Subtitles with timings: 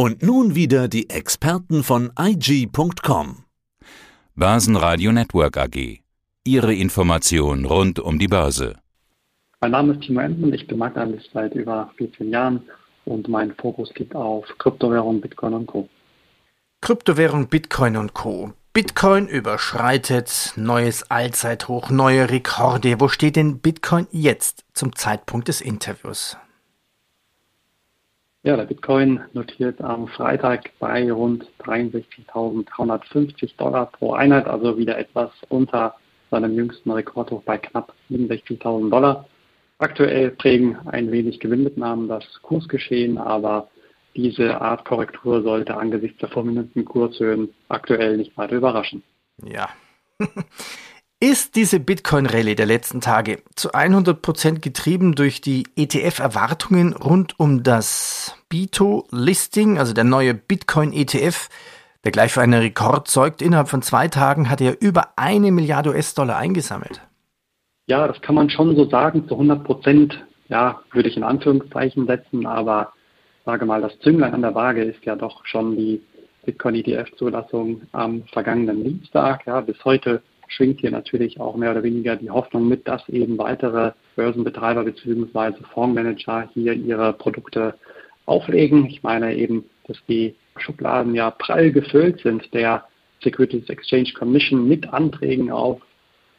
[0.00, 3.42] Und nun wieder die Experten von IG.com.
[4.36, 5.98] Börsenradio Network AG.
[6.44, 8.76] Ihre Information rund um die Börse.
[9.60, 12.62] Mein Name ist Timo Enden, ich bin Marktanalyst seit über 14 Jahren
[13.06, 15.88] und mein Fokus liegt auf Kryptowährung, Bitcoin und Co.
[16.80, 18.52] Kryptowährung, Bitcoin und Co.
[18.72, 23.00] Bitcoin überschreitet neues Allzeithoch, neue Rekorde.
[23.00, 26.36] Wo steht denn Bitcoin jetzt zum Zeitpunkt des Interviews?
[28.44, 35.32] Ja, der Bitcoin notiert am Freitag bei rund 63.350 Dollar pro Einheit, also wieder etwas
[35.48, 35.96] unter
[36.30, 39.26] seinem jüngsten Rekordhoch bei knapp 67.000 Dollar.
[39.78, 43.68] Aktuell prägen ein wenig Gewinnmitnahmen das Kursgeschehen, aber
[44.14, 49.02] diese Art Korrektur sollte angesichts der vorminenten Kurshöhen aktuell nicht weiter überraschen.
[49.44, 49.68] Ja.
[51.20, 58.36] Ist diese Bitcoin-Rallye der letzten Tage zu 100% getrieben durch die ETF-Erwartungen rund um das
[58.50, 61.48] BITO-Listing, also der neue Bitcoin-ETF,
[62.04, 63.42] der gleich für einen Rekord zeugt?
[63.42, 67.00] Innerhalb von zwei Tagen hat er über eine Milliarde US-Dollar eingesammelt.
[67.88, 69.26] Ja, das kann man schon so sagen.
[69.26, 72.92] Zu 100 ja, würde ich in Anführungszeichen setzen, aber
[73.44, 76.00] sage mal, das Zünglein an der Waage ist ja doch schon die
[76.44, 79.44] Bitcoin-ETF-Zulassung am vergangenen Dienstag.
[79.48, 83.38] Ja, bis heute schwingt hier natürlich auch mehr oder weniger die Hoffnung mit, dass eben
[83.38, 85.62] weitere Börsenbetreiber bzw.
[85.72, 87.74] Fondsmanager hier ihre Produkte
[88.26, 88.86] auflegen.
[88.86, 92.84] Ich meine eben, dass die Schubladen ja prall gefüllt sind der
[93.22, 95.80] Securities Exchange Commission mit Anträgen auf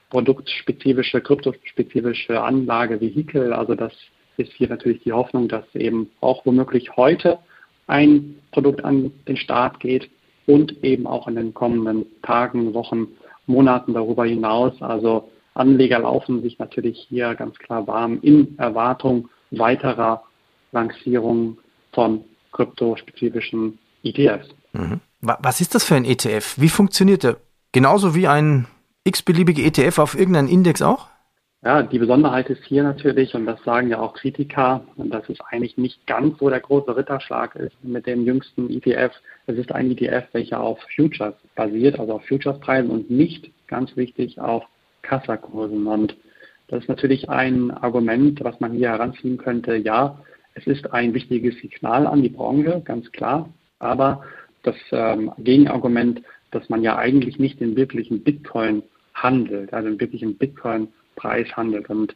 [0.09, 3.53] produktspezifische, kryptospezifische Anlagevehikel.
[3.53, 3.93] Also das
[4.37, 7.39] ist hier natürlich die Hoffnung, dass eben auch womöglich heute
[7.87, 10.09] ein Produkt an den Start geht
[10.47, 13.07] und eben auch in den kommenden Tagen, Wochen
[13.49, 14.81] Monaten darüber hinaus.
[14.81, 20.23] Also Anleger laufen sich natürlich hier ganz klar warm in Erwartung weiterer
[20.71, 21.57] Lancierungen
[21.91, 24.49] von kryptospezifischen ETFs.
[24.73, 25.01] Mhm.
[25.21, 26.55] Was ist das für ein ETF?
[26.57, 27.37] Wie funktioniert der?
[27.71, 28.67] Genauso wie ein
[29.03, 31.07] x-beliebige ETF auf irgendeinen Index auch?
[31.61, 35.41] Ja, die Besonderheit ist hier natürlich, und das sagen ja auch Kritiker, und das ist
[35.41, 39.11] eigentlich nicht ganz so der große Ritterschlag ist mit dem jüngsten ETF.
[39.45, 44.39] Es ist ein ETF, welcher auf Futures basiert, also auf Futurespreisen und nicht, ganz wichtig,
[44.39, 44.63] auf
[45.01, 45.85] Kassakursen.
[45.85, 46.15] Und
[46.69, 49.75] das ist natürlich ein Argument, was man hier heranziehen könnte.
[49.75, 50.17] Ja,
[50.53, 53.49] es ist ein wichtiges Signal an die Branche, ganz klar.
[53.79, 54.23] Aber
[54.63, 56.21] das ähm, Gegenargument,
[56.51, 58.81] dass man ja eigentlich nicht den wirklichen Bitcoin
[59.13, 60.87] handelt, also den wirklichen Bitcoin
[61.19, 61.89] Preis handelt.
[61.89, 62.15] Und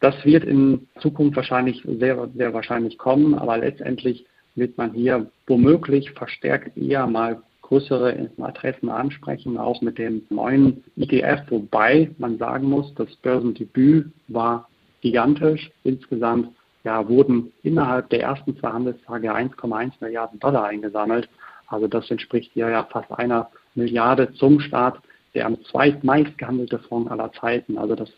[0.00, 6.12] das wird in Zukunft wahrscheinlich sehr, sehr wahrscheinlich kommen, aber letztendlich wird man hier womöglich
[6.12, 12.94] verstärkt eher mal größere Adressen ansprechen, auch mit dem neuen ETF, wobei man sagen muss,
[12.94, 14.68] das Börsendebüt war
[15.00, 15.70] gigantisch.
[15.82, 16.50] Insgesamt
[16.84, 21.28] ja, wurden innerhalb der ersten zwei Handelstage 1,1 Milliarden Dollar eingesammelt.
[21.66, 25.00] Also das entspricht hier ja fast einer Milliarde zum Start
[25.34, 27.76] der am zweitmeist gehandelte Fonds aller Zeiten.
[27.76, 28.10] Also das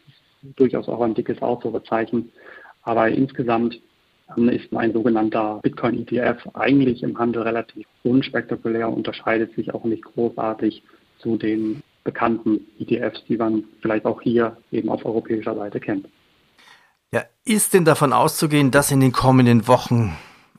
[0.56, 2.32] durchaus auch ein dickes Ausrufezeichen.
[2.82, 3.80] Aber insgesamt
[4.36, 10.82] ähm, ist mein sogenannter Bitcoin-ETF eigentlich im Handel relativ unspektakulär, unterscheidet sich auch nicht großartig
[11.18, 16.06] zu den bekannten ETFs, die man vielleicht auch hier eben auf europäischer Seite kennt.
[17.12, 20.16] Ja, ist denn davon auszugehen, dass in den kommenden Wochen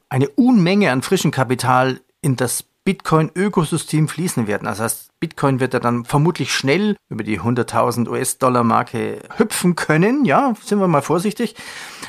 [0.10, 4.64] eine Unmenge an frischem Kapital in das Bitcoin-Ökosystem fließen werden.
[4.64, 10.24] Das heißt, Bitcoin wird ja dann vermutlich schnell über die 100.000 US-Dollar-Marke hüpfen können.
[10.24, 11.56] Ja, sind wir mal vorsichtig.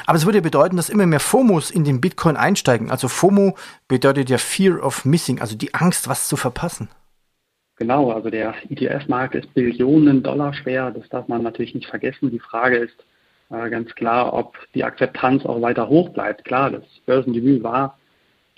[0.07, 2.93] Aber es würde bedeuten, dass immer mehr FOMOs in den Bitcoin einsteigen.
[2.93, 3.57] Also FOMO
[3.89, 6.89] bedeutet ja Fear of Missing, also die Angst, was zu verpassen.
[7.75, 10.93] Genau, also der ETF-Markt ist Billionen Dollar schwer.
[10.93, 12.31] Das darf man natürlich nicht vergessen.
[12.31, 13.05] Die Frage ist
[13.51, 16.45] äh, ganz klar, ob die Akzeptanz auch weiter hoch bleibt.
[16.45, 17.99] Klar, das Börsendebüt war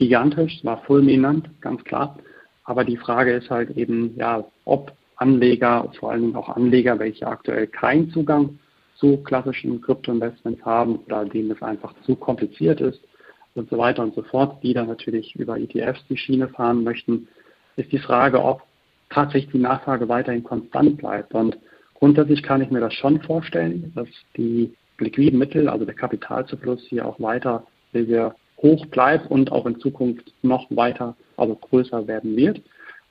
[0.00, 2.18] gigantisch, war fulminant, ganz klar.
[2.64, 7.26] Aber die Frage ist halt eben, ja, ob Anleger, vor allen Dingen auch Anleger, welche
[7.26, 8.58] aktuell keinen Zugang
[8.96, 13.00] zu klassischen Kryptoinvestments haben oder denen es einfach zu kompliziert ist
[13.54, 17.28] und so weiter und so fort, die dann natürlich über ETFs die Schiene fahren möchten,
[17.76, 18.62] ist die Frage, ob
[19.10, 21.34] tatsächlich die Nachfrage weiterhin konstant bleibt.
[21.34, 21.58] Und
[21.94, 27.06] grundsätzlich kann ich mir das schon vorstellen, dass die liquiden Mittel, also der Kapitalzufluss hier
[27.06, 32.60] auch weiter sehr hoch bleibt und auch in Zukunft noch weiter, also größer werden wird.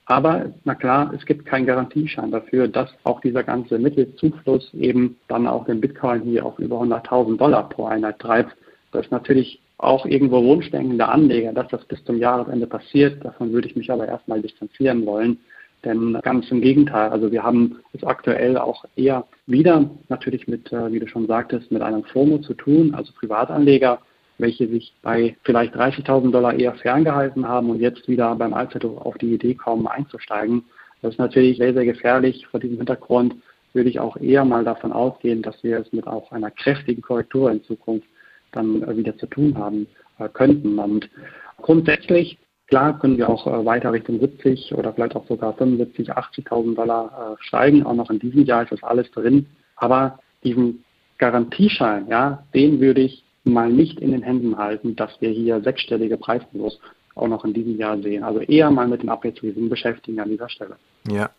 [0.06, 5.46] Aber na klar, es gibt keinen Garantieschein dafür, dass auch dieser ganze Mittelzufluss eben dann
[5.46, 8.56] auch den Bitcoin hier auf über 100.000 Dollar pro Einheit treibt.
[8.90, 13.24] Das ist natürlich auch irgendwo Wunschdenken der Anleger, dass das bis zum Jahresende passiert.
[13.24, 15.38] Davon würde ich mich aber erstmal distanzieren wollen.
[15.84, 20.92] Denn ganz im Gegenteil, also wir haben es aktuell auch eher wieder natürlich mit, äh,
[20.92, 24.00] wie du schon sagtest, mit einem FOMO zu tun, also Privatanleger
[24.40, 29.16] welche sich bei vielleicht 30.000 Dollar eher ferngehalten haben und jetzt wieder beim Allzeithoch auf
[29.18, 30.64] die Idee kommen, einzusteigen.
[31.02, 32.46] Das ist natürlich sehr, sehr gefährlich.
[32.50, 33.34] Vor diesem Hintergrund
[33.72, 37.50] würde ich auch eher mal davon ausgehen, dass wir es mit auch einer kräftigen Korrektur
[37.50, 38.06] in Zukunft
[38.52, 39.86] dann äh, wieder zu tun haben
[40.18, 40.78] äh, könnten.
[40.78, 41.08] Und
[41.58, 46.74] grundsätzlich, klar, können wir auch äh, weiter Richtung 70 oder vielleicht auch sogar 75, 80.000
[46.74, 47.84] Dollar steigen.
[47.84, 49.46] Auch noch in diesem Jahr ist das alles drin.
[49.76, 50.84] Aber diesen
[51.18, 56.16] Garantieschein, ja, den würde ich mal nicht in den Händen halten, dass wir hier sechsstellige
[56.16, 56.78] Preisniveaus
[57.14, 58.22] auch noch in diesem Jahr sehen.
[58.22, 60.76] Also eher mal mit den Abwärtsrisiken beschäftigen an dieser Stelle.
[61.08, 61.30] Ja.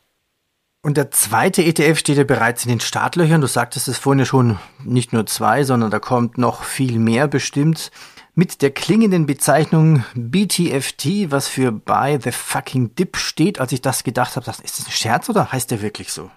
[0.84, 3.42] Und der zweite ETF steht ja bereits in den Startlöchern.
[3.42, 7.28] Du sagtest es vorhin ja schon, nicht nur zwei, sondern da kommt noch viel mehr
[7.28, 7.92] bestimmt.
[8.34, 13.60] Mit der klingenden Bezeichnung BTFT, was für Buy the Fucking Dip steht.
[13.60, 16.32] Als ich das gedacht habe, ist das ein Scherz oder heißt der wirklich so?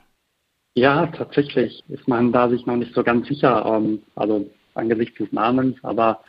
[0.75, 5.32] Ja, tatsächlich ist man da sich noch nicht so ganz sicher, ähm, also angesichts des
[5.32, 6.21] Namens, aber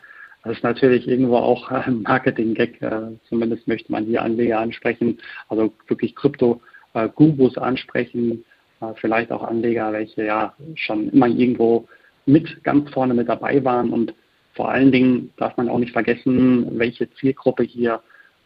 [0.44, 2.80] das ist natürlich irgendwo auch ein Marketing-Gag.
[2.82, 8.44] Äh, zumindest möchte man hier Anleger ansprechen, also wirklich Krypto-Gurus ansprechen,
[8.80, 11.88] äh, vielleicht auch Anleger, welche ja schon immer irgendwo
[12.26, 14.14] mit ganz vorne mit dabei waren und
[14.54, 18.00] vor allen Dingen darf man auch nicht vergessen, welche Zielgruppe hier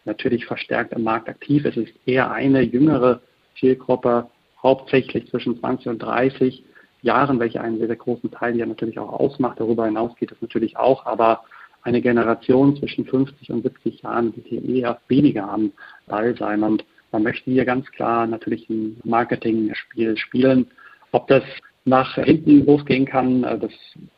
[0.05, 1.76] natürlich verstärkt im Markt aktiv ist.
[1.76, 3.20] Es ist eher eine jüngere
[3.58, 4.29] Zielgruppe,
[4.62, 6.64] hauptsächlich zwischen 20 und 30
[7.02, 9.61] Jahren, welche einen sehr, sehr großen Teil hier natürlich auch ausmacht.
[9.61, 11.44] Darüber hinaus geht es natürlich auch, aber
[11.82, 15.73] eine Generation zwischen 50 und 70 Jahren wird hier eher weniger am
[16.06, 16.62] Ball sein.
[16.62, 20.67] Und man möchte hier ganz klar natürlich ein Marketing-Spiel spielen.
[21.12, 21.43] Ob das
[21.85, 23.73] nach hinten losgehen kann, äh, das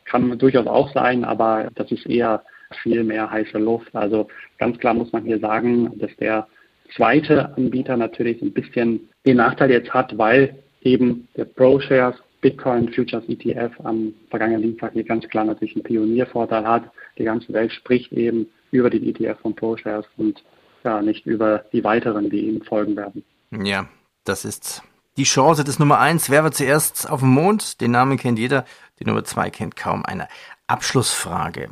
[0.05, 2.43] kann durchaus auch sein, aber das ist eher
[2.81, 3.95] viel mehr heiße Luft.
[3.95, 4.27] Also
[4.57, 6.47] ganz klar muss man hier sagen, dass der
[6.95, 13.23] zweite Anbieter natürlich ein bisschen den Nachteil jetzt hat, weil eben der ProShares Bitcoin Futures
[13.29, 16.91] ETF am vergangenen Dienstag hier ganz klar natürlich einen Pioniervorteil hat.
[17.17, 20.43] Die ganze Welt spricht eben über den ETF von ProShares und
[20.83, 23.23] ja, nicht über die weiteren, die ihm folgen werden.
[23.51, 23.87] Ja,
[24.25, 24.83] das ist
[25.15, 26.29] die Chance des Nummer eins.
[26.29, 27.79] Wer war zuerst auf dem Mond?
[27.79, 28.65] Den Namen kennt jeder,
[28.99, 30.27] die Nummer zwei kennt kaum einer.
[30.67, 31.69] Abschlussfrage.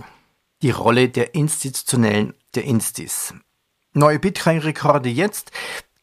[0.62, 3.34] Die Rolle der institutionellen, der Instis.
[3.94, 5.52] Neue Bitcoin-Rekorde jetzt.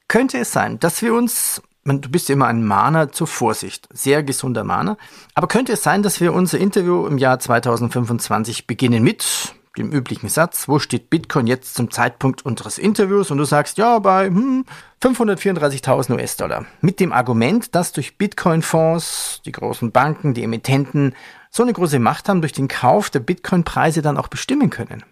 [0.08, 4.22] Könnte es sein, dass wir uns du bist ja immer ein Mahner zur Vorsicht, sehr
[4.22, 4.96] gesunder Mahner.
[5.34, 10.28] Aber könnte es sein, dass wir unser Interview im Jahr 2025 beginnen mit dem üblichen
[10.28, 13.30] Satz, wo steht Bitcoin jetzt zum Zeitpunkt unseres Interviews?
[13.30, 14.64] Und du sagst, ja, bei hm,
[15.02, 16.66] 534.000 US-Dollar.
[16.80, 21.14] Mit dem Argument, dass durch Bitcoin-Fonds, die großen Banken, die Emittenten
[21.50, 25.04] so eine große Macht haben, durch den Kauf der Bitcoin-Preise dann auch bestimmen können.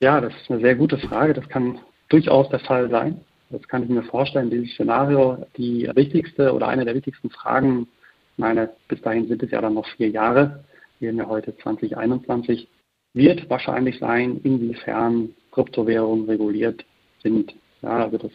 [0.00, 1.34] Ja, das ist eine sehr gute Frage.
[1.34, 1.78] Das kann
[2.08, 3.20] durchaus der Fall sein.
[3.50, 5.46] Das kann ich mir vorstellen, dieses Szenario.
[5.56, 7.88] Die wichtigste oder eine der wichtigsten Fragen,
[8.36, 10.64] meine, bis dahin sind es ja dann noch vier Jahre,
[11.00, 12.68] wir haben ja heute 2021,
[13.14, 16.84] wird wahrscheinlich sein, inwiefern Kryptowährungen reguliert
[17.22, 17.54] sind.
[17.82, 18.32] Ja, also das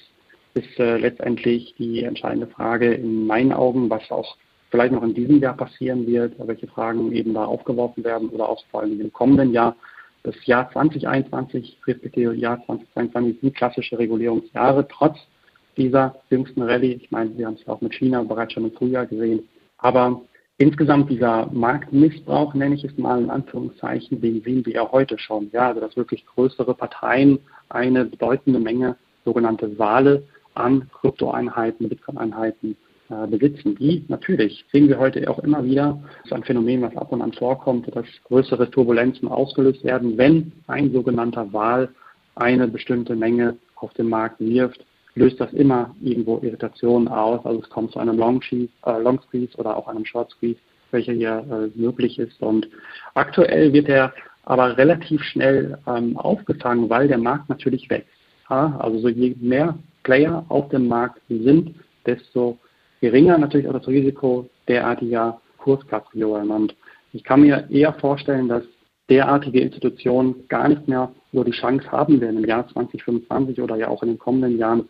[0.54, 4.38] ist äh, letztendlich die entscheidende Frage in meinen Augen, was auch
[4.71, 8.63] vielleicht noch in diesem Jahr passieren wird, welche Fragen eben da aufgeworfen werden oder auch
[8.71, 9.75] vor allem im kommenden Jahr
[10.23, 15.17] das Jahr 2021 respektive Jahr 2022 sind klassische Regulierungsjahre, trotz
[15.77, 16.93] dieser jüngsten Rallye.
[16.93, 19.47] Ich meine, wir haben es auch mit China bereits schon im Frühjahr gesehen.
[19.77, 20.21] Aber
[20.57, 25.49] insgesamt dieser Marktmissbrauch, nenne ich es mal in Anführungszeichen, den sehen wir ja heute schon.
[25.51, 28.95] Ja, also dass wirklich größere Parteien eine bedeutende Menge
[29.25, 30.23] sogenannte Wale
[30.53, 32.77] an Kryptoeinheiten, Bitcoin-Einheiten
[33.29, 37.12] besitzen, die natürlich, sehen wir heute auch immer wieder, das ist ein Phänomen, was ab
[37.12, 41.89] und an vorkommt, dass größere Turbulenzen ausgelöst werden, wenn ein sogenannter Wahl
[42.36, 47.45] eine bestimmte Menge auf den Markt wirft, löst das immer irgendwo Irritationen aus.
[47.45, 48.67] Also es kommt zu einem Long, äh,
[49.01, 50.60] Long Squeeze oder auch einem Short Squeeze,
[50.91, 52.41] welcher hier äh, möglich ist.
[52.41, 52.67] Und
[53.13, 54.13] aktuell wird er
[54.45, 58.10] aber relativ schnell ähm, aufgefangen, weil der Markt natürlich wächst.
[58.50, 58.75] Ja?
[58.79, 62.57] Also so je mehr Player auf dem Markt sind, desto
[63.03, 65.41] geringer natürlich auch das Risiko derartiger.
[65.65, 66.75] Und
[67.12, 68.63] ich kann mir eher vorstellen, dass
[69.10, 73.89] derartige Institutionen gar nicht mehr so die Chance haben werden, im Jahr 2025 oder ja
[73.89, 74.88] auch in den kommenden Jahren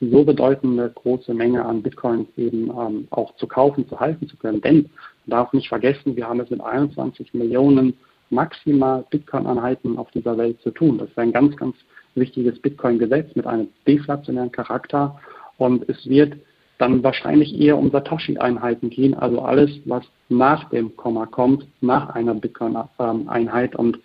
[0.00, 4.60] so bedeutende große Menge an Bitcoins eben ähm, auch zu kaufen, zu halten zu können.
[4.60, 4.90] Denn
[5.24, 7.94] man darf nicht vergessen, wir haben es mit 21 Millionen
[8.28, 10.98] maximal Bitcoin-Einheiten auf dieser Welt zu tun.
[10.98, 11.76] Das ist ein ganz, ganz
[12.14, 15.18] wichtiges Bitcoin-Gesetz mit einem deflationären Charakter
[15.56, 16.34] und es wird
[16.78, 22.34] dann wahrscheinlich eher um Satoshi-Einheiten gehen, also alles, was nach dem Komma kommt, nach einer
[22.34, 23.74] Bitcoin-Einheit.
[23.76, 23.98] Und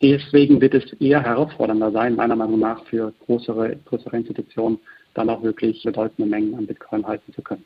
[0.00, 4.78] deswegen wird es eher herausfordernder sein, meiner Meinung nach, für größere, größere Institutionen
[5.14, 7.64] dann auch wirklich bedeutende Mengen an Bitcoin halten zu können.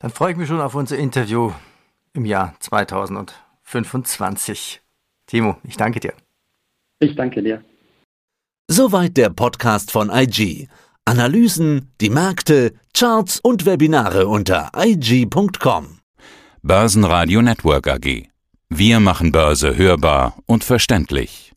[0.00, 1.52] Dann freue ich mich schon auf unser Interview
[2.12, 4.80] im Jahr 2025.
[5.26, 6.14] Timo, ich danke dir.
[6.98, 7.62] Ich danke dir.
[8.68, 10.68] Soweit der Podcast von IG.
[11.04, 15.98] Analysen, die Märkte, Charts und Webinare unter IG.com.
[16.62, 18.28] Börsenradio Network AG.
[18.68, 21.51] Wir machen Börse hörbar und verständlich.